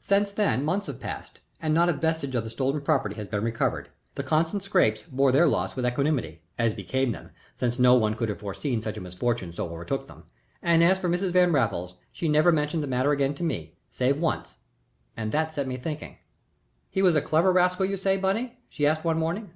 [0.00, 3.44] Since then months have passed and not a vestige of the stolen property has been
[3.44, 3.90] recovered.
[4.14, 8.30] The Constant Scrappes bore their loss with equanimity, as became them, since no one could
[8.30, 10.24] have foreseen such a misfortune as overtook them;
[10.62, 11.32] and as for Mrs.
[11.32, 14.56] Van Raffles, she never mentioned the matter again to me, save once,
[15.14, 16.16] and that set me to thinking.
[16.88, 19.50] "He was a clever rascal you say, Bunny?" she asked one morning.